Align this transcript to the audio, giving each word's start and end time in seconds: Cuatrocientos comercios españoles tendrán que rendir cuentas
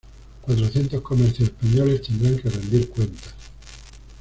Cuatrocientos 0.41 0.99
comercios 1.01 1.49
españoles 1.49 2.01
tendrán 2.01 2.39
que 2.39 2.49
rendir 2.49 2.89
cuentas 2.89 3.35